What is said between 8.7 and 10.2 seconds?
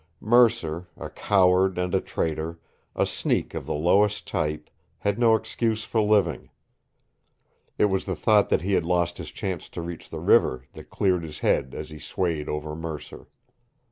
had lost his chance to reach the